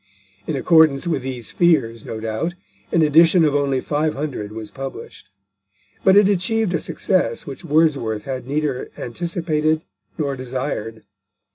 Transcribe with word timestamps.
In 0.47 0.55
accordance 0.55 1.05
with 1.05 1.21
these 1.21 1.51
fears, 1.51 2.03
no 2.03 2.19
doubt, 2.19 2.55
an 2.91 3.03
edition 3.03 3.45
of 3.45 3.53
only 3.53 3.79
500 3.79 4.51
was 4.51 4.71
published; 4.71 5.29
but 6.03 6.17
it 6.17 6.27
achieved 6.27 6.73
a 6.73 6.79
success 6.79 7.45
which 7.45 7.63
Wordsworth 7.63 8.23
had 8.23 8.47
neither 8.47 8.89
anticipated 8.97 9.83
nor 10.17 10.35
desired. 10.35 11.03